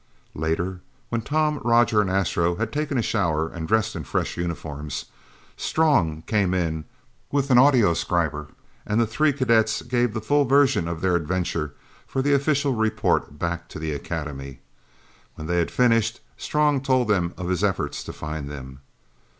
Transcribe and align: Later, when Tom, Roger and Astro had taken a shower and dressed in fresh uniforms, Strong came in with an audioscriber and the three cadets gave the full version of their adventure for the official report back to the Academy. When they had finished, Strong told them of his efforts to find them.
Later, 0.33 0.81
when 1.09 1.21
Tom, 1.21 1.61
Roger 1.63 2.01
and 2.01 2.09
Astro 2.09 2.55
had 2.55 2.73
taken 2.73 2.97
a 2.97 3.03
shower 3.03 3.47
and 3.47 3.67
dressed 3.67 3.95
in 3.95 4.03
fresh 4.03 4.35
uniforms, 4.35 5.05
Strong 5.55 6.23
came 6.25 6.55
in 6.55 6.85
with 7.31 7.51
an 7.51 7.59
audioscriber 7.59 8.47
and 8.83 8.99
the 8.99 9.05
three 9.05 9.31
cadets 9.31 9.83
gave 9.83 10.15
the 10.15 10.19
full 10.19 10.43
version 10.45 10.87
of 10.87 11.01
their 11.01 11.15
adventure 11.15 11.75
for 12.07 12.23
the 12.23 12.33
official 12.33 12.73
report 12.73 13.37
back 13.37 13.69
to 13.69 13.77
the 13.77 13.93
Academy. 13.93 14.61
When 15.35 15.45
they 15.45 15.59
had 15.59 15.69
finished, 15.69 16.19
Strong 16.35 16.81
told 16.81 17.07
them 17.07 17.35
of 17.37 17.49
his 17.49 17.63
efforts 17.63 18.03
to 18.05 18.11
find 18.11 18.49
them. 18.49 18.79